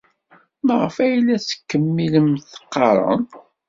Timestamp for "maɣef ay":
0.65-1.13